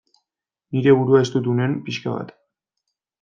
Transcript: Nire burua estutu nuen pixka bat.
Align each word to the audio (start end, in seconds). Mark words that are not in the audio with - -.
Nire 0.77 0.95
burua 1.01 1.21
estutu 1.25 1.53
nuen 1.59 1.75
pixka 1.91 2.15
bat. 2.17 2.33